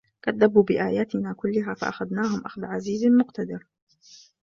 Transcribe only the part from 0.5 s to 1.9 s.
بِآياتِنا كُلِّها